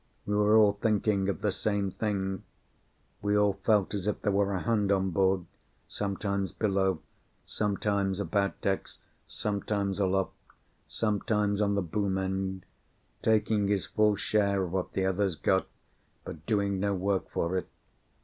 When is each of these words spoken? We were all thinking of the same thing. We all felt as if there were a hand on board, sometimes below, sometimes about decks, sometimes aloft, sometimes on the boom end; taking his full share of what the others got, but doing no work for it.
We 0.25 0.33
were 0.33 0.57
all 0.57 0.79
thinking 0.81 1.29
of 1.29 1.41
the 1.41 1.51
same 1.51 1.91
thing. 1.91 2.41
We 3.21 3.37
all 3.37 3.53
felt 3.53 3.93
as 3.93 4.07
if 4.07 4.23
there 4.23 4.31
were 4.31 4.51
a 4.51 4.61
hand 4.61 4.91
on 4.91 5.11
board, 5.11 5.45
sometimes 5.87 6.51
below, 6.51 7.03
sometimes 7.45 8.19
about 8.19 8.59
decks, 8.61 8.97
sometimes 9.27 9.99
aloft, 9.99 10.33
sometimes 10.87 11.61
on 11.61 11.75
the 11.75 11.83
boom 11.83 12.17
end; 12.17 12.65
taking 13.21 13.67
his 13.67 13.85
full 13.85 14.15
share 14.15 14.63
of 14.63 14.71
what 14.71 14.93
the 14.93 15.05
others 15.05 15.35
got, 15.35 15.67
but 16.25 16.47
doing 16.47 16.79
no 16.79 16.95
work 16.95 17.29
for 17.29 17.55
it. 17.55 17.69